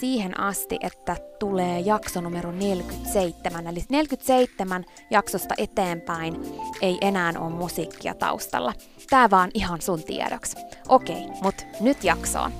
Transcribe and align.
siihen 0.00 0.40
asti, 0.40 0.78
että 0.80 1.16
tulee 1.38 1.80
jakso 1.80 2.20
numero 2.20 2.52
47. 2.52 3.66
Eli 3.66 3.80
47 3.88 4.84
jaksosta 5.10 5.54
eteenpäin 5.58 6.42
ei 6.82 6.98
enää 7.00 7.32
ole 7.38 7.50
musiikkia 7.50 8.14
taustalla. 8.14 8.72
Tää 9.10 9.30
vaan 9.30 9.50
ihan 9.54 9.80
sun 9.80 10.02
tiedoksi. 10.02 10.56
Okei, 10.88 11.26
mut 11.42 11.54
nyt 11.80 12.04
jaksoon. 12.04 12.52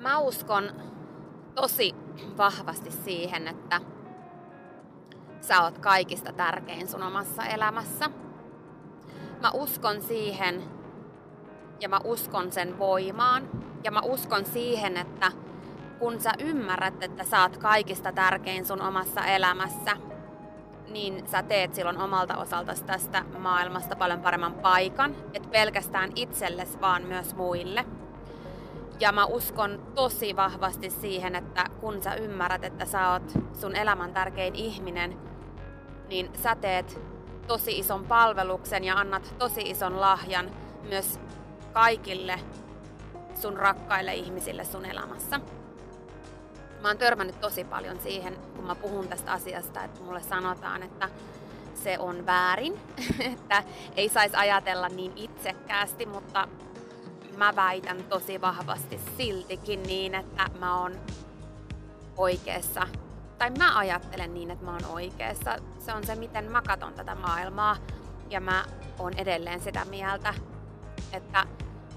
Mä 0.00 0.18
uskon 0.18 0.70
tosi 1.54 1.92
vahvasti 2.36 2.90
siihen, 2.90 3.48
että 3.48 3.80
sä 5.40 5.62
oot 5.62 5.78
kaikista 5.78 6.32
tärkein 6.32 6.88
sun 6.88 7.02
omassa 7.02 7.44
elämässä. 7.44 8.10
Mä 9.42 9.50
uskon 9.50 10.02
siihen 10.02 10.62
ja 11.80 11.88
mä 11.88 12.00
uskon 12.04 12.52
sen 12.52 12.78
voimaan 12.78 13.63
ja 13.84 13.90
mä 13.90 14.00
uskon 14.00 14.44
siihen, 14.44 14.96
että 14.96 15.32
kun 15.98 16.20
sä 16.20 16.32
ymmärrät, 16.38 17.02
että 17.02 17.24
sä 17.24 17.42
oot 17.42 17.56
kaikista 17.56 18.12
tärkein 18.12 18.66
sun 18.66 18.82
omassa 18.82 19.24
elämässä, 19.24 19.96
niin 20.88 21.28
sä 21.28 21.42
teet 21.42 21.74
silloin 21.74 21.98
omalta 21.98 22.36
osaltasi 22.36 22.84
tästä 22.84 23.24
maailmasta 23.38 23.96
paljon 23.96 24.20
paremman 24.20 24.54
paikan, 24.54 25.16
et 25.34 25.50
pelkästään 25.50 26.10
itsellesi, 26.16 26.80
vaan 26.80 27.02
myös 27.02 27.34
muille. 27.34 27.84
Ja 29.00 29.12
mä 29.12 29.24
uskon 29.24 29.82
tosi 29.94 30.36
vahvasti 30.36 30.90
siihen, 30.90 31.34
että 31.34 31.64
kun 31.80 32.02
sä 32.02 32.14
ymmärrät, 32.14 32.64
että 32.64 32.84
sä 32.84 33.10
oot 33.10 33.32
sun 33.60 33.76
elämän 33.76 34.12
tärkein 34.12 34.54
ihminen, 34.54 35.18
niin 36.08 36.30
sä 36.42 36.56
teet 36.56 37.00
tosi 37.46 37.78
ison 37.78 38.04
palveluksen 38.04 38.84
ja 38.84 38.96
annat 38.96 39.34
tosi 39.38 39.60
ison 39.60 40.00
lahjan 40.00 40.50
myös 40.88 41.20
kaikille 41.72 42.40
sun 43.40 43.56
rakkaille 43.56 44.14
ihmisille 44.14 44.64
sun 44.64 44.84
elämässä. 44.84 45.40
Mä 46.82 46.88
oon 46.88 46.98
törmännyt 46.98 47.40
tosi 47.40 47.64
paljon 47.64 48.00
siihen, 48.00 48.36
kun 48.56 48.64
mä 48.64 48.74
puhun 48.74 49.08
tästä 49.08 49.32
asiasta, 49.32 49.84
että 49.84 50.02
mulle 50.02 50.22
sanotaan, 50.22 50.82
että 50.82 51.08
se 51.74 51.98
on 51.98 52.26
väärin, 52.26 52.80
että 53.32 53.64
ei 53.96 54.08
saisi 54.08 54.36
ajatella 54.36 54.88
niin 54.88 55.12
itsekkäästi, 55.16 56.06
mutta 56.06 56.48
mä 57.36 57.56
väitän 57.56 58.04
tosi 58.04 58.40
vahvasti 58.40 59.00
siltikin 59.16 59.82
niin, 59.82 60.14
että 60.14 60.50
mä 60.58 60.80
oon 60.80 61.00
oikeassa. 62.16 62.86
Tai 63.38 63.50
mä 63.50 63.78
ajattelen 63.78 64.34
niin, 64.34 64.50
että 64.50 64.64
mä 64.64 64.72
oon 64.72 64.86
oikeassa. 64.92 65.56
Se 65.78 65.92
on 65.92 66.06
se, 66.06 66.14
miten 66.14 66.44
mä 66.44 66.62
katon 66.62 66.94
tätä 66.94 67.14
maailmaa. 67.14 67.76
Ja 68.30 68.40
mä 68.40 68.64
oon 68.98 69.12
edelleen 69.16 69.60
sitä 69.60 69.84
mieltä, 69.84 70.34
että 71.12 71.46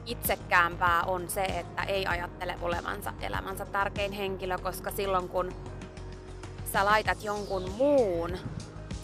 itsekäämpää 0.07 1.03
on 1.03 1.29
se, 1.29 1.43
että 1.43 1.83
ei 1.83 2.05
ajattele 2.05 2.57
olevansa 2.61 3.13
elämänsä 3.21 3.65
tärkein 3.65 4.11
henkilö, 4.11 4.57
koska 4.57 4.91
silloin 4.91 5.29
kun 5.29 5.53
sä 6.73 6.85
laitat 6.85 7.23
jonkun 7.23 7.71
muun 7.71 8.37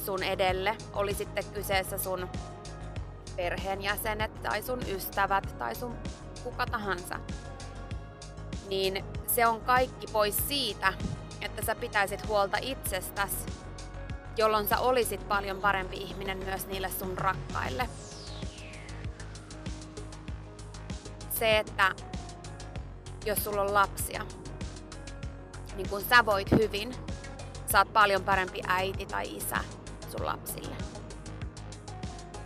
sun 0.06 0.24
edelle, 0.24 0.78
oli 0.94 1.14
sitten 1.14 1.46
kyseessä 1.54 1.98
sun 1.98 2.30
perheenjäsenet 3.36 4.42
tai 4.44 4.62
sun 4.62 4.80
ystävät 4.88 5.56
tai 5.58 5.76
sun 5.76 5.96
kuka 6.44 6.66
tahansa, 6.66 7.20
niin 8.70 9.06
se 9.28 9.48
on 9.48 9.62
kaikki 9.62 10.08
pois 10.12 10.48
siitä, 10.48 10.94
että 11.42 11.66
sä 11.66 11.76
pitäisit 11.76 12.28
huolta 12.28 12.58
itsestäsi, 12.62 13.46
jolloin 14.38 14.68
sä 14.68 14.80
olisit 14.80 15.28
paljon 15.28 15.58
parempi 15.62 15.98
ihminen 15.98 16.38
myös 16.38 16.68
niille 16.68 16.90
sun 16.90 17.18
rakkaille. 17.18 17.90
Se, 21.44 21.58
että 21.60 21.96
jos 23.26 23.44
sulla 23.44 23.62
on 23.62 23.74
lapsia, 23.74 24.26
niin 25.76 25.90
kun 25.90 26.02
sä 26.02 26.26
voit 26.26 26.52
hyvin, 26.52 26.96
sä 27.72 27.78
oot 27.78 27.94
paljon 27.94 28.24
parempi 28.24 28.62
äiti 28.68 29.06
tai 29.06 29.36
isä 29.36 29.58
sun 30.12 30.26
lapsille. 30.26 30.76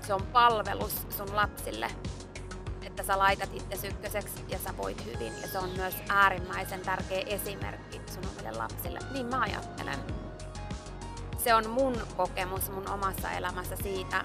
Se 0.02 0.14
on 0.14 0.22
palvelus 0.22 1.08
sun 1.10 1.36
lapsille, 1.36 1.92
että 2.82 3.04
sä 3.04 3.18
laitat 3.18 3.50
itse 3.54 3.88
ykköseksi 3.88 4.46
ja 4.50 4.60
sä 4.60 4.78
voit 4.78 5.06
hyvin. 5.06 5.34
Ja 5.42 5.48
se 5.48 5.60
on 5.60 5.70
myös 5.70 5.96
äärimmäisen 6.10 6.82
tärkeä 6.82 7.24
esimerkki 7.26 8.02
sun 8.14 8.24
omille 8.32 8.52
lapsille. 8.52 9.00
Niin 9.12 9.26
mä 9.26 9.42
ajattelen. 9.42 10.00
Se 11.38 11.54
on 11.54 11.70
mun 11.70 12.02
kokemus 12.16 12.70
mun 12.70 12.90
omassa 12.90 13.32
elämässä 13.32 13.76
siitä, 13.76 14.24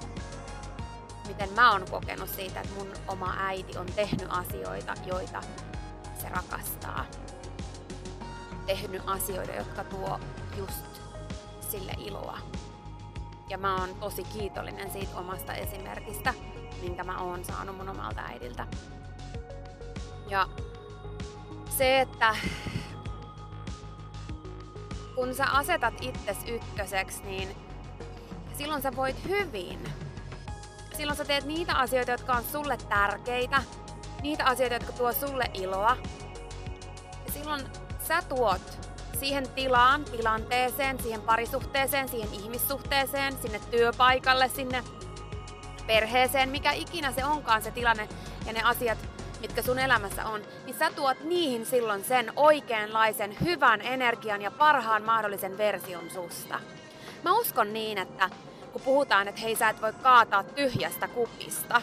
miten 1.28 1.52
mä 1.52 1.72
oon 1.72 1.84
kokenut 1.90 2.28
siitä, 2.28 2.60
että 2.60 2.74
mun 2.78 2.92
oma 3.08 3.34
äiti 3.38 3.78
on 3.78 3.86
tehnyt 3.86 4.26
asioita, 4.28 4.94
joita 5.06 5.40
se 6.22 6.28
rakastaa. 6.28 7.04
Tehnyt 8.66 9.02
asioita, 9.06 9.52
jotka 9.52 9.84
tuo 9.84 10.20
just 10.56 11.00
sille 11.70 11.92
iloa. 11.98 12.38
Ja 13.48 13.58
mä 13.58 13.76
oon 13.76 13.94
tosi 13.94 14.24
kiitollinen 14.24 14.90
siitä 14.90 15.18
omasta 15.18 15.54
esimerkistä, 15.54 16.34
minkä 16.82 17.04
mä 17.04 17.18
oon 17.18 17.44
saanut 17.44 17.76
mun 17.76 17.88
omalta 17.88 18.20
äidiltä. 18.20 18.66
Ja 20.28 20.48
se, 21.78 22.00
että 22.00 22.36
kun 25.14 25.34
sä 25.34 25.44
asetat 25.44 25.94
itses 26.00 26.36
ykköseksi, 26.46 27.22
niin 27.22 27.56
silloin 28.58 28.82
sä 28.82 28.96
voit 28.96 29.28
hyvin. 29.28 29.78
Silloin 30.96 31.16
sä 31.16 31.24
teet 31.24 31.44
niitä 31.44 31.74
asioita, 31.74 32.10
jotka 32.10 32.32
on 32.32 32.44
sulle 32.52 32.78
tärkeitä, 32.88 33.62
niitä 34.22 34.44
asioita, 34.44 34.74
jotka 34.74 34.92
tuo 34.92 35.12
sulle 35.12 35.44
iloa. 35.54 35.96
Ja 37.26 37.32
silloin 37.32 37.62
sä 38.08 38.22
tuot 38.22 38.78
siihen 39.20 39.48
tilaan, 39.48 40.04
tilanteeseen, 40.04 41.02
siihen 41.02 41.20
parisuhteeseen, 41.20 42.08
siihen 42.08 42.34
ihmissuhteeseen, 42.34 43.38
sinne 43.42 43.60
työpaikalle, 43.70 44.48
sinne 44.48 44.84
perheeseen, 45.86 46.48
mikä 46.48 46.72
ikinä 46.72 47.12
se 47.12 47.24
onkaan 47.24 47.62
se 47.62 47.70
tilanne 47.70 48.08
ja 48.46 48.52
ne 48.52 48.62
asiat, 48.62 48.98
mitkä 49.40 49.62
sun 49.62 49.78
elämässä 49.78 50.26
on, 50.26 50.40
niin 50.64 50.78
sä 50.78 50.90
tuot 50.90 51.20
niihin 51.24 51.66
silloin 51.66 52.04
sen 52.04 52.32
oikeanlaisen 52.36 53.36
hyvän 53.44 53.80
energian 53.80 54.42
ja 54.42 54.50
parhaan 54.50 55.02
mahdollisen 55.02 55.58
version 55.58 56.10
susta. 56.10 56.60
Mä 57.24 57.38
uskon 57.38 57.72
niin, 57.72 57.98
että 57.98 58.30
kun 58.72 58.82
puhutaan, 58.82 59.28
että 59.28 59.40
hei 59.40 59.56
sä 59.56 59.68
et 59.68 59.82
voi 59.82 59.92
kaataa 59.92 60.44
tyhjästä 60.44 61.08
kupista, 61.08 61.82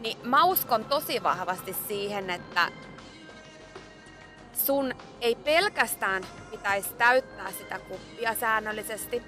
niin 0.00 0.18
mä 0.22 0.44
uskon 0.44 0.84
tosi 0.84 1.22
vahvasti 1.22 1.76
siihen, 1.88 2.30
että 2.30 2.68
sun 4.52 4.94
ei 5.20 5.34
pelkästään 5.34 6.22
pitäisi 6.50 6.94
täyttää 6.94 7.52
sitä 7.52 7.78
kuppia 7.78 8.34
säännöllisesti. 8.34 9.22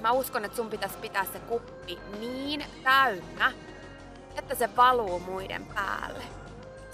Mä 0.00 0.12
uskon, 0.12 0.44
että 0.44 0.56
sun 0.56 0.70
pitäisi 0.70 0.98
pitää 0.98 1.24
se 1.24 1.38
kuppi 1.38 1.98
niin 2.18 2.64
täynnä, 2.82 3.52
että 4.36 4.54
se 4.54 4.76
valuu 4.76 5.18
muiden 5.18 5.66
päälle. 5.66 6.24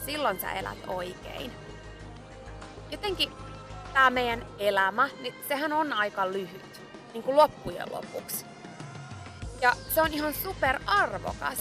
Silloin 0.04 0.40
sä 0.40 0.52
elät 0.52 0.78
oikein. 0.86 1.52
Jotenkin 2.90 3.32
tämä 3.92 4.10
meidän 4.10 4.46
elämä, 4.58 5.08
niin 5.20 5.34
sehän 5.48 5.72
on 5.72 5.92
aika 5.92 6.28
lyhyt, 6.28 6.77
niin 7.12 7.22
kuin 7.22 7.36
loppujen 7.36 7.92
lopuksi. 7.92 8.46
Ja 9.60 9.72
se 9.94 10.02
on 10.02 10.12
ihan 10.12 10.34
super 10.34 10.80
arvokas. 10.86 11.58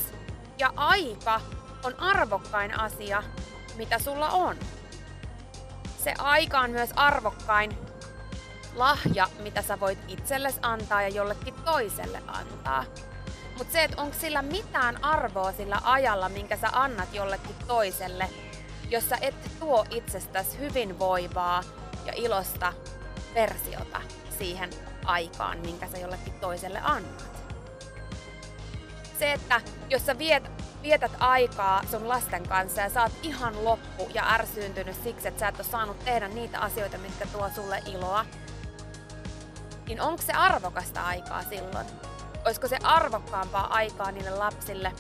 Ja 0.57 0.73
aika 0.75 1.41
on 1.83 1.99
arvokkain 1.99 2.79
asia, 2.79 3.23
mitä 3.77 3.99
sulla 3.99 4.29
on 4.29 4.57
se 6.07 6.13
aika 6.17 6.59
on 6.59 6.71
myös 6.71 6.89
arvokkain 6.95 7.77
lahja, 8.75 9.27
mitä 9.39 9.61
sä 9.61 9.79
voit 9.79 9.99
itsellesi 10.07 10.59
antaa 10.61 11.01
ja 11.01 11.07
jollekin 11.07 11.53
toiselle 11.53 12.21
antaa. 12.27 12.83
Mutta 13.57 13.73
se, 13.73 13.83
että 13.83 14.01
onko 14.01 14.15
sillä 14.19 14.41
mitään 14.41 15.03
arvoa 15.03 15.51
sillä 15.51 15.79
ajalla, 15.83 16.29
minkä 16.29 16.57
sä 16.57 16.67
annat 16.71 17.13
jollekin 17.13 17.55
toiselle, 17.67 18.29
jos 18.89 19.09
sä 19.09 19.17
et 19.21 19.35
tuo 19.59 19.85
itsestäsi 19.89 20.59
hyvinvoivaa 20.59 21.63
ja 22.05 22.13
ilosta 22.15 22.73
versiota 23.37 24.01
siihen 24.37 24.69
aikaan, 25.05 25.59
minkä 25.59 25.87
sä 25.87 25.97
jollekin 25.97 26.33
toiselle 26.33 26.79
annat. 26.83 27.25
Se, 29.19 29.33
että 29.33 29.61
jos 29.89 30.05
sä 30.05 30.17
viet 30.17 30.43
vietät 30.83 31.11
aikaa 31.19 31.83
sun 31.91 32.09
lasten 32.09 32.47
kanssa 32.47 32.81
ja 32.81 32.89
saat 32.89 33.11
ihan 33.23 33.63
loppu 33.63 34.09
ja 34.13 34.33
ärsyyntynyt 34.33 35.03
siksi, 35.03 35.27
että 35.27 35.39
sä 35.39 35.47
et 35.47 35.55
ole 35.55 35.63
saanut 35.63 36.05
tehdä 36.05 36.27
niitä 36.27 36.59
asioita, 36.59 36.97
mitkä 36.97 37.25
tuo 37.25 37.49
sulle 37.55 37.81
iloa, 37.85 38.25
niin 39.87 40.01
onko 40.01 40.21
se 40.21 40.33
arvokasta 40.33 41.05
aikaa 41.05 41.43
silloin? 41.43 41.85
Olisiko 42.45 42.67
se 42.67 42.77
arvokkaampaa 42.83 43.73
aikaa 43.73 44.11
niille 44.11 44.29
lapsille, 44.29 44.91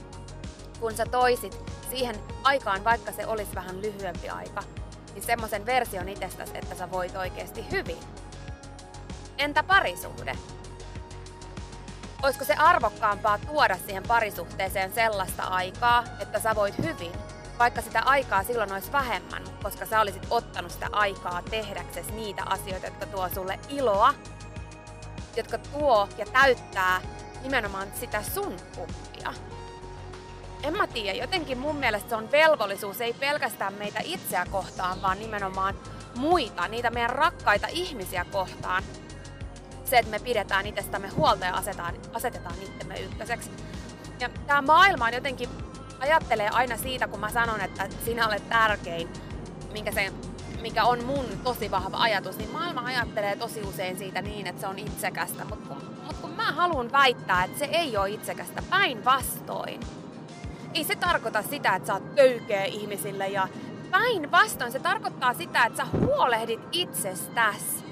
kun 0.79 0.97
sä 0.97 1.05
toisit 1.05 1.57
siihen 1.89 2.15
aikaan, 2.43 2.83
vaikka 2.83 3.11
se 3.11 3.25
olisi 3.25 3.55
vähän 3.55 3.81
lyhyempi 3.81 4.29
aika, 4.29 4.63
niin 5.13 5.23
semmoisen 5.23 5.65
version 5.65 6.09
itsestäsi, 6.09 6.57
että 6.57 6.75
sä 6.75 6.91
voit 6.91 7.15
oikeasti 7.15 7.65
hyvin? 7.71 7.97
Entä 9.37 9.63
parisuhde? 9.63 10.35
Olisiko 12.23 12.45
se 12.45 12.53
arvokkaampaa 12.53 13.37
tuoda 13.37 13.77
siihen 13.77 14.03
parisuhteeseen 14.07 14.93
sellaista 14.93 15.43
aikaa, 15.43 16.03
että 16.19 16.39
sä 16.39 16.55
voit 16.55 16.77
hyvin, 16.77 17.11
vaikka 17.59 17.81
sitä 17.81 18.01
aikaa 18.01 18.43
silloin 18.43 18.71
olisi 18.73 18.91
vähemmän, 18.91 19.43
koska 19.63 19.85
sä 19.85 20.01
olisit 20.01 20.27
ottanut 20.29 20.71
sitä 20.71 20.87
aikaa 20.91 21.41
tehdäksesi 21.41 22.11
niitä 22.11 22.43
asioita, 22.45 22.87
jotka 22.87 23.05
tuo 23.05 23.29
sulle 23.29 23.59
iloa, 23.69 24.13
jotka 25.35 25.57
tuo 25.57 26.09
ja 26.17 26.25
täyttää 26.25 27.01
nimenomaan 27.43 27.87
sitä 27.99 28.23
sun 28.23 28.57
kuppia. 28.75 29.33
En 30.63 30.77
mä 30.77 30.87
tiedä, 30.87 31.17
jotenkin 31.17 31.57
mun 31.57 31.75
mielestä 31.75 32.09
se 32.09 32.15
on 32.15 32.31
velvollisuus 32.31 33.01
ei 33.01 33.13
pelkästään 33.13 33.73
meitä 33.73 33.99
itseä 34.03 34.45
kohtaan, 34.51 35.01
vaan 35.01 35.19
nimenomaan 35.19 35.75
muita, 36.15 36.67
niitä 36.67 36.89
meidän 36.89 37.09
rakkaita 37.09 37.67
ihmisiä 37.67 38.25
kohtaan, 38.31 38.83
se, 39.89 39.97
että 39.97 40.11
me 40.11 40.19
pidetään 40.19 40.67
itsestämme 40.67 41.07
huolta 41.07 41.45
ja 41.45 41.53
asetetaan, 41.53 41.93
asetetaan 42.13 42.55
itsemme 42.61 42.99
ykköseksi. 42.99 43.51
Ja 44.19 44.29
tämä 44.47 44.61
maailma 44.61 45.05
on 45.05 45.13
jotenkin, 45.13 45.49
ajattelee 45.99 46.49
aina 46.49 46.77
siitä, 46.77 47.07
kun 47.07 47.19
mä 47.19 47.29
sanon, 47.29 47.61
että 47.61 47.89
sinä 48.05 48.27
olet 48.27 48.49
tärkein, 48.49 49.09
minkä 49.73 49.91
se, 49.91 50.13
mikä 50.61 50.83
on 50.83 51.03
mun 51.03 51.25
tosi 51.43 51.71
vahva 51.71 51.97
ajatus, 51.97 52.37
niin 52.37 52.51
maailma 52.51 52.81
ajattelee 52.85 53.35
tosi 53.35 53.61
usein 53.61 53.97
siitä 53.97 54.21
niin, 54.21 54.47
että 54.47 54.61
se 54.61 54.67
on 54.67 54.79
itsekästä, 54.79 55.45
mutta 55.45 55.67
kun, 55.67 55.77
mut 56.05 56.17
kun 56.17 56.31
mä 56.31 56.51
haluan 56.51 56.91
väittää, 56.91 57.43
että 57.43 57.59
se 57.59 57.65
ei 57.65 57.97
ole 57.97 58.09
itsekästä, 58.09 58.63
päinvastoin. 58.69 59.79
Ei 60.73 60.83
se 60.83 60.95
tarkoita 60.95 61.41
sitä, 61.41 61.75
että 61.75 61.87
sä 61.87 61.93
oot 61.93 62.15
töykeä 62.15 62.63
ihmisille 62.65 63.27
ja 63.27 63.47
päinvastoin 63.91 64.71
se 64.71 64.79
tarkoittaa 64.79 65.33
sitä, 65.33 65.65
että 65.65 65.77
sä 65.77 65.85
huolehdit 65.99 66.59
itsestäsi 66.71 67.86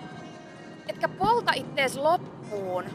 etkä 0.88 1.08
polta 1.08 1.52
ittees 1.56 1.98
loppuun 1.98 2.86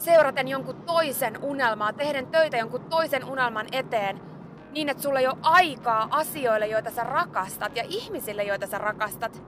seuraten 0.00 0.48
jonkun 0.48 0.76
toisen 0.76 1.42
unelmaa, 1.42 1.92
tehden 1.92 2.26
töitä 2.26 2.56
jonkun 2.56 2.84
toisen 2.84 3.24
unelman 3.24 3.66
eteen, 3.72 4.20
niin 4.72 4.88
että 4.88 5.02
sulla 5.02 5.20
ei 5.20 5.26
ole 5.26 5.36
aikaa 5.42 6.08
asioille, 6.10 6.66
joita 6.66 6.90
sä 6.90 7.04
rakastat 7.04 7.76
ja 7.76 7.84
ihmisille, 7.88 8.44
joita 8.44 8.66
sä 8.66 8.78
rakastat. 8.78 9.42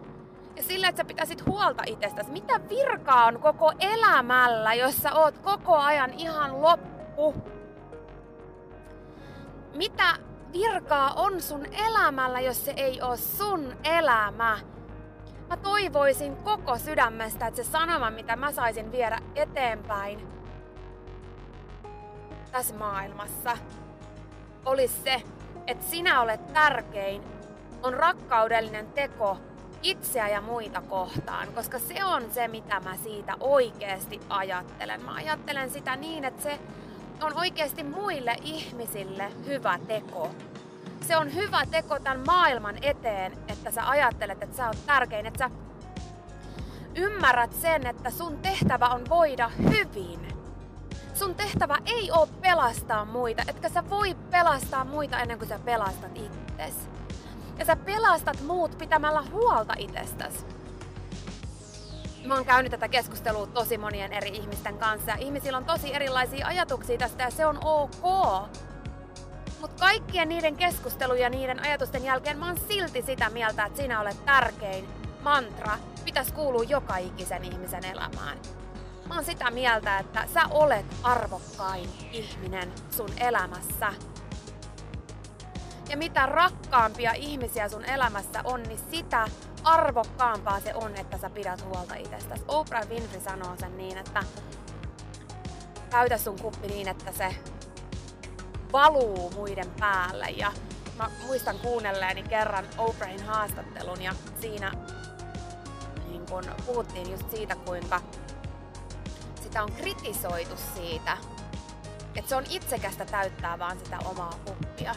Ja 0.57 0.63
sillä, 0.63 0.89
että 0.89 1.03
sä 1.03 1.05
pitäisit 1.05 1.47
huolta 1.47 1.83
itsestäsi. 1.87 2.31
Mitä 2.31 2.61
virkaa 2.69 3.25
on 3.25 3.41
koko 3.41 3.73
elämällä, 3.81 4.75
jos 4.75 4.97
sä 4.97 5.15
oot 5.15 5.39
koko 5.39 5.77
ajan 5.77 6.13
ihan 6.13 6.63
loppu? 6.63 7.35
Mitä 9.75 10.15
virkaa 10.53 11.13
on 11.17 11.43
sun 11.43 11.67
elämällä, 11.67 12.41
jos 12.41 12.65
se 12.65 12.73
ei 12.77 13.03
ole 13.03 13.17
sun 13.17 13.77
elämä? 13.85 14.59
Mä 15.53 15.57
toivoisin 15.57 16.37
koko 16.37 16.79
sydämestä, 16.79 17.47
että 17.47 17.63
se 17.63 17.71
sanoma, 17.71 18.11
mitä 18.11 18.37
mä 18.37 18.53
saisin 18.53 18.93
viedä 18.93 19.19
eteenpäin 19.35 20.29
tässä 22.53 22.75
maailmassa, 22.75 23.57
olisi 24.65 24.95
se, 25.05 25.23
että 25.67 25.85
sinä 25.87 26.21
olet 26.21 26.53
tärkein, 26.53 27.23
on 27.83 27.95
rakkaudellinen 27.95 28.87
teko 28.87 29.39
itseä 29.83 30.29
ja 30.29 30.41
muita 30.41 30.81
kohtaan, 30.81 31.49
koska 31.55 31.79
se 31.79 32.05
on 32.05 32.31
se, 32.31 32.49
mitä 32.49 32.81
mä 32.81 32.97
siitä 32.97 33.37
oikeasti 33.41 34.21
ajattelen. 34.29 35.05
Mä 35.05 35.15
ajattelen 35.15 35.71
sitä 35.71 35.97
niin, 35.97 36.25
että 36.25 36.43
se 36.43 36.59
on 37.23 37.39
oikeasti 37.39 37.83
muille 37.83 38.37
ihmisille 38.45 39.33
hyvä 39.47 39.79
teko 39.87 40.31
se 41.03 41.17
on 41.17 41.35
hyvä 41.35 41.67
teko 41.71 41.99
tämän 41.99 42.23
maailman 42.27 42.79
eteen, 42.83 43.33
että 43.49 43.71
sä 43.71 43.89
ajattelet, 43.89 44.43
että 44.43 44.57
sä 44.57 44.67
oot 44.67 44.87
tärkein, 44.87 45.27
että 45.27 45.39
sä 45.39 45.51
ymmärrät 46.95 47.53
sen, 47.53 47.87
että 47.87 48.11
sun 48.11 48.39
tehtävä 48.39 48.89
on 48.89 49.03
voida 49.09 49.49
hyvin. 49.49 50.29
Sun 51.15 51.35
tehtävä 51.35 51.79
ei 51.87 52.11
ole 52.11 52.29
pelastaa 52.41 53.05
muita, 53.05 53.43
etkä 53.49 53.69
sä 53.69 53.91
voi 53.91 54.15
pelastaa 54.15 54.85
muita 54.85 55.19
ennen 55.19 55.39
kuin 55.39 55.49
sä 55.49 55.59
pelastat 55.59 56.17
itses. 56.17 56.89
Ja 57.59 57.65
sä 57.65 57.77
pelastat 57.77 58.41
muut 58.41 58.79
pitämällä 58.79 59.23
huolta 59.23 59.75
itsestäsi. 59.79 60.47
Mä 62.25 62.35
oon 62.35 62.45
käynyt 62.45 62.71
tätä 62.71 62.89
keskustelua 62.89 63.47
tosi 63.47 63.79
monien 63.79 64.13
eri 64.13 64.29
ihmisten 64.29 64.79
kanssa 64.79 65.11
ja 65.11 65.17
ihmisillä 65.17 65.59
on 65.59 65.65
tosi 65.65 65.95
erilaisia 65.95 66.47
ajatuksia 66.47 66.99
tästä 66.99 67.23
ja 67.23 67.31
se 67.31 67.47
on 67.47 67.59
ok. 67.65 68.03
Mutta 69.63 69.81
kaikkien 69.81 70.29
niiden 70.29 70.57
keskusteluja 70.57 71.31
niiden 71.31 71.61
ajatusten 71.61 72.05
jälkeen 72.05 72.39
mä 72.39 72.47
oon 72.47 72.59
silti 72.69 73.03
sitä 73.03 73.31
mieltä, 73.31 73.65
että 73.65 73.83
sinä 73.83 74.01
olet 74.01 74.25
tärkein 74.25 74.89
mantra, 75.21 75.79
pitäisi 76.05 76.33
kuulua 76.33 76.63
joka 76.63 76.97
ikisen 76.97 77.45
ihmisen 77.45 77.85
elämään. 77.85 78.39
Mä 79.09 79.15
oon 79.15 79.25
sitä 79.25 79.51
mieltä, 79.51 79.99
että 79.99 80.25
sä 80.35 80.41
olet 80.51 80.87
arvokkain 81.03 81.89
ihminen 82.13 82.73
sun 82.91 83.09
elämässä. 83.21 83.93
Ja 85.89 85.97
mitä 85.97 86.27
rakkaampia 86.27 87.13
ihmisiä 87.13 87.69
sun 87.69 87.85
elämässä 87.85 88.41
on, 88.45 88.63
niin 88.63 88.81
sitä 88.91 89.29
arvokkaampaa 89.65 90.61
se 90.61 90.75
on, 90.75 90.97
että 90.97 91.19
sä 91.19 91.31
pidät 91.31 91.65
huolta 91.65 91.95
itsestäsi. 91.95 92.45
Oprah 92.49 92.89
Winfrey 92.89 93.21
sanoo 93.21 93.57
sen 93.61 93.77
niin, 93.77 93.99
että 93.99 94.25
täytä 95.91 96.19
sun 96.19 96.41
kuppi 96.41 96.69
niin, 96.69 96.89
että 96.89 97.13
se 97.13 97.37
valuu 98.73 99.31
muiden 99.31 99.71
päälle. 99.81 100.27
Ja 100.27 100.53
mä 100.99 101.11
muistan 101.27 101.59
kuunnelleeni 101.59 102.23
kerran 102.23 102.65
Oprahin 102.79 103.23
haastattelun 103.23 104.03
ja 104.03 104.15
siinä 104.41 104.73
niin 106.09 106.27
kun 106.27 106.45
puhuttiin 106.67 107.11
just 107.11 107.31
siitä, 107.31 107.57
kuinka 107.57 108.01
sitä 109.43 109.63
on 109.63 109.73
kritisoitu 109.73 110.57
siitä, 110.75 111.19
että 112.15 112.29
se 112.29 112.37
on 112.37 112.45
itsekästä 112.51 113.05
täyttää 113.05 113.59
vaan 113.59 113.79
sitä 113.79 113.99
omaa 114.05 114.35
kuppia. 114.45 114.95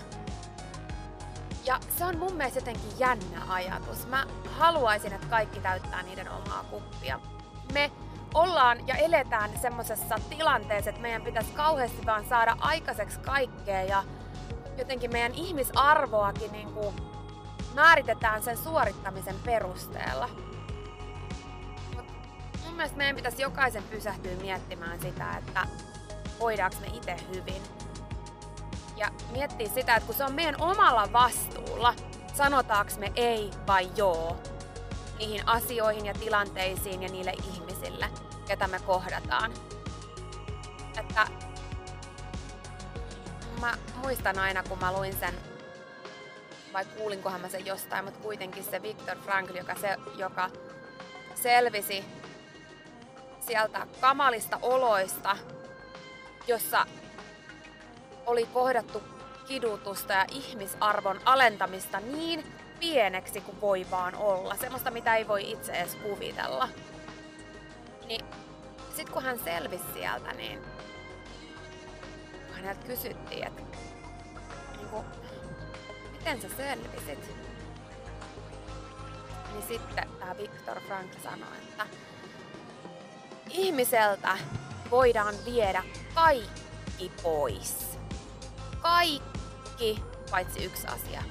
Ja 1.65 1.79
se 1.98 2.05
on 2.05 2.17
mun 2.17 2.36
mielestä 2.36 2.60
jotenkin 2.60 3.00
jännä 3.00 3.41
ajatus. 3.48 4.08
Mä 4.08 4.27
haluaisin, 4.58 5.13
että 5.13 5.27
kaikki 5.27 5.60
täyttää 5.60 6.03
niiden 6.03 6.29
omaa 6.32 6.63
kuppia. 6.63 7.20
Me 7.74 7.91
ollaan 8.36 8.88
ja 8.88 8.96
eletään 8.96 9.60
semmoisessa 9.62 10.15
tilanteessa, 10.30 10.89
että 10.89 11.01
meidän 11.01 11.22
pitäisi 11.22 11.51
kauheasti 11.51 12.06
vaan 12.06 12.25
saada 12.25 12.58
aikaiseksi 12.60 13.20
kaikkea 13.20 13.82
ja 13.82 14.04
jotenkin 14.77 15.12
meidän 15.12 15.34
ihmisarvoakin 15.34 16.51
niin 16.51 16.74
kuin 16.74 16.96
määritetään 17.74 18.44
sen 18.44 18.58
suorittamisen 18.58 19.36
perusteella. 19.46 20.30
Mut 21.96 22.06
mun 22.65 22.74
mielestä 22.74 22.98
meidän 22.98 23.15
pitäisi 23.15 23.42
jokaisen 23.42 23.84
pysähtyä 23.84 24.36
miettimään 24.42 25.00
sitä, 25.01 25.38
että 25.38 25.68
voidaanko 26.39 26.77
me 26.82 26.88
itse 26.88 27.15
hyvin. 27.36 27.62
Ja 28.98 29.08
miettiä 29.32 29.68
sitä, 29.68 29.96
että 29.96 30.08
kun 30.08 30.15
se 30.15 30.24
on 30.24 30.34
meidän 30.34 30.62
omalla 30.62 31.13
vastuulla, 31.13 31.94
sanotaanko 32.34 32.92
me 33.00 33.12
ei 33.15 33.51
vai 33.68 33.89
joo 33.96 34.38
niihin 35.20 35.48
asioihin 35.48 36.06
ja 36.06 36.13
tilanteisiin 36.13 37.04
ja 37.04 37.10
niille 37.10 37.34
ihmisille, 37.54 38.10
ketä 38.48 38.68
me 38.68 38.80
kohdataan. 38.80 39.54
Että 41.00 41.28
mä 43.62 43.74
muistan 43.96 44.40
aina, 44.40 44.64
kun 44.64 44.80
mä 44.80 44.94
luin 44.94 45.14
sen, 45.14 45.34
vai 46.74 46.86
kuulinkohan 46.86 47.42
mä 47.42 47.50
sen 47.50 47.66
jostain, 47.66 48.06
mutta 48.06 48.20
kuitenkin 48.20 48.64
se 48.64 48.82
Viktor 48.82 49.18
Frankl, 49.18 49.56
joka, 49.56 49.75
se, 49.75 49.98
joka 50.18 50.50
selvisi 51.36 52.06
sieltä 53.40 53.88
kamalista 54.02 54.60
oloista, 54.62 55.38
jossa 56.48 56.86
oli 58.25 58.46
kohdattu 58.46 59.04
kidutusta 59.48 60.14
ja 60.14 60.25
ihmisarvon 60.32 61.22
alentamista 61.25 62.00
niin 62.00 62.44
pieneksi 62.80 63.42
kuin 63.42 63.62
voi 63.62 63.88
vaan 63.92 64.16
olla. 64.16 64.56
Semmoista, 64.56 64.92
mitä 64.92 65.16
ei 65.16 65.28
voi 65.28 65.52
itse 65.52 65.72
edes 65.72 65.96
kuvitella. 65.96 66.70
Niin 68.08 68.26
sit 68.96 69.10
kun 69.10 69.24
hän 69.24 69.40
selvisi 69.40 69.84
sieltä, 69.94 70.34
niin 70.34 70.62
häneltä 72.52 72.88
kysyttiin, 72.88 73.48
että 73.48 73.62
niin 74.78 74.90
kuin, 74.90 75.06
miten 76.12 76.42
sä 76.42 76.48
selvisit? 76.58 77.36
Niin 79.52 79.64
sitten 79.68 80.10
tämä 80.20 80.38
Viktor 80.38 80.80
Frank 80.80 81.12
sanoi, 81.24 81.58
että 81.58 81.86
ihmiseltä 83.50 84.38
voidaan 84.92 85.36
viedä 85.46 85.84
kaikki 86.14 87.12
pois. 87.24 88.00
Kaikki, 88.82 90.04
paitsi 90.32 90.66
yksi 90.66 90.88
asia. 90.88 91.24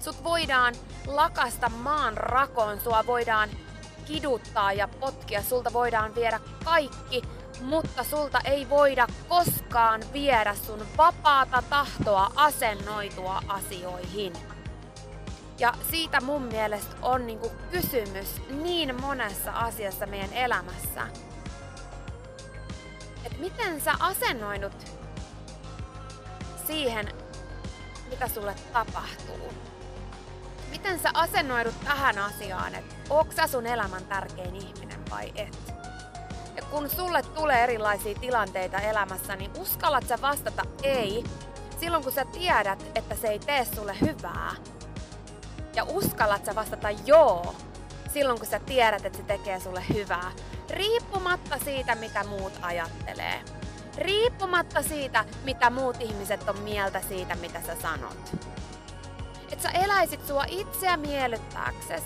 Sut 0.00 0.24
voidaan 0.24 0.74
lakasta 1.06 1.68
maan 1.68 2.16
rakoon, 2.16 2.80
sua 2.80 3.06
voidaan 3.06 3.48
kiduttaa 4.06 4.72
ja 4.72 4.88
potkia, 4.88 5.42
sulta 5.42 5.72
voidaan 5.72 6.14
viedä 6.14 6.40
kaikki, 6.64 7.22
mutta 7.60 8.04
sulta 8.04 8.40
ei 8.44 8.68
voida 8.70 9.06
koskaan 9.28 10.02
viedä 10.12 10.54
sun 10.54 10.86
vapaata 10.96 11.62
tahtoa 11.70 12.32
asennoitua 12.36 13.42
asioihin. 13.48 14.32
Ja 15.58 15.74
siitä 15.90 16.20
mun 16.20 16.42
mielestä 16.42 16.96
on 17.02 17.26
niinku 17.26 17.52
kysymys 17.70 18.42
niin 18.50 19.00
monessa 19.00 19.52
asiassa 19.52 20.06
meidän 20.06 20.32
elämässä. 20.32 21.06
Että 23.24 23.38
miten 23.38 23.80
sä 23.80 23.92
asennoidut 24.00 24.72
siihen, 26.66 27.08
mitä 28.10 28.28
sulle 28.28 28.54
tapahtuu. 28.72 29.71
Miten 30.72 30.98
sä 30.98 31.10
asennoidut 31.14 31.74
tähän 31.84 32.18
asiaan, 32.18 32.74
että 32.74 32.94
onko 33.10 33.32
sä 33.32 33.46
sun 33.46 33.66
elämän 33.66 34.04
tärkein 34.04 34.56
ihminen 34.56 35.10
vai 35.10 35.32
et? 35.36 35.74
Ja 36.56 36.62
kun 36.70 36.90
sulle 36.90 37.22
tulee 37.22 37.64
erilaisia 37.64 38.18
tilanteita 38.20 38.78
elämässä, 38.78 39.36
niin 39.36 39.50
uskallat 39.58 40.08
sä 40.08 40.18
vastata 40.22 40.62
ei 40.82 41.24
silloin 41.80 42.02
kun 42.02 42.12
sä 42.12 42.24
tiedät, 42.24 42.84
että 42.94 43.14
se 43.16 43.28
ei 43.28 43.38
tee 43.38 43.64
sulle 43.64 43.96
hyvää. 44.00 44.50
Ja 45.76 45.84
uskallat 45.84 46.44
sä 46.44 46.54
vastata 46.54 46.90
joo 46.90 47.54
silloin 48.12 48.38
kun 48.38 48.48
sä 48.48 48.58
tiedät, 48.58 49.04
että 49.04 49.18
se 49.18 49.24
tekee 49.24 49.60
sulle 49.60 49.84
hyvää. 49.94 50.32
Riippumatta 50.70 51.58
siitä, 51.64 51.94
mitä 51.94 52.24
muut 52.24 52.52
ajattelee. 52.62 53.40
Riippumatta 53.98 54.82
siitä, 54.82 55.24
mitä 55.44 55.70
muut 55.70 55.96
ihmiset 56.00 56.48
on 56.48 56.58
mieltä 56.58 57.00
siitä, 57.08 57.34
mitä 57.34 57.60
sä 57.66 57.76
sanot. 57.82 58.36
Että 59.52 59.62
sä 59.62 59.78
eläisit 59.78 60.26
sua 60.26 60.44
itseä 60.48 60.96
miellyttääkses, 60.96 62.02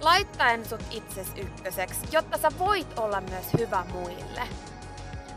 laittaen 0.00 0.68
sut 0.68 0.84
itses 0.90 1.28
ykköseksi, 1.36 2.00
jotta 2.12 2.38
sä 2.38 2.48
voit 2.58 2.98
olla 2.98 3.20
myös 3.20 3.46
hyvä 3.58 3.84
muille. 3.92 4.48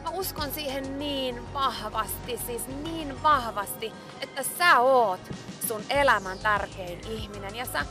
Mä 0.03 0.09
uskon 0.09 0.51
siihen 0.51 0.99
niin 0.99 1.53
vahvasti, 1.53 2.39
siis 2.47 2.67
niin 2.83 3.23
vahvasti, 3.23 3.93
että 4.21 4.43
sä 4.57 4.79
oot 4.79 5.19
sun 5.67 5.81
elämän 5.89 6.39
tärkein 6.39 7.07
ihminen 7.07 7.55
ja 7.55 7.65
sä 7.65 7.85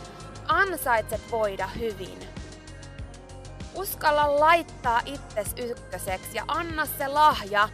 ansaitset 0.49 1.31
voida 1.31 1.67
hyvin. 1.67 2.19
Uskalla 3.75 4.41
laittaa 4.41 5.01
itses 5.05 5.55
ykköseksi 5.57 6.37
ja 6.37 6.45
anna 6.49 6.87
se 6.87 7.09
lahja, 7.09 7.69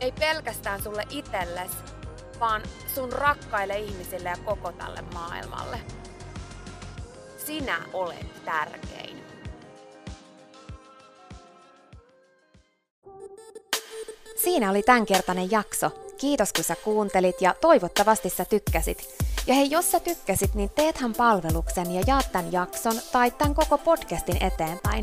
ei 0.00 0.12
pelkästään 0.12 0.82
sulle 0.82 1.02
itelles, 1.10 1.70
vaan 2.40 2.62
sun 2.94 3.12
rakkaille 3.12 3.78
ihmisille 3.78 4.28
ja 4.28 4.36
koko 4.44 4.72
tälle 4.72 5.04
maailmalle. 5.14 5.80
Sinä 7.46 7.78
olet 7.92 8.44
tärkein. 8.44 9.24
Siinä 14.36 14.70
oli 14.70 14.82
tämänkertainen 14.82 15.50
jakso. 15.50 15.90
Kiitos 16.18 16.52
kun 16.52 16.64
sä 16.64 16.76
kuuntelit 16.76 17.42
ja 17.42 17.54
toivottavasti 17.60 18.30
sä 18.30 18.44
tykkäsit. 18.44 19.24
Ja 19.46 19.54
hei, 19.54 19.70
jos 19.70 19.92
sä 19.92 20.00
tykkäsit, 20.00 20.54
niin 20.54 20.70
teethän 20.70 21.12
palveluksen 21.12 21.90
ja 21.90 22.02
jaat 22.06 22.32
tämän 22.32 22.52
jakson 22.52 23.00
tai 23.12 23.30
tämän 23.30 23.54
koko 23.54 23.78
podcastin 23.78 24.44
eteenpäin. 24.44 25.02